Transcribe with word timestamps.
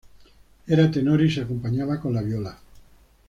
Era 0.65 0.89
tenor 0.89 1.21
y 1.21 1.29
se 1.31 1.41
acompañaba 1.41 1.99
con 2.01 2.15
la 2.15 2.23
viola. 2.23 2.57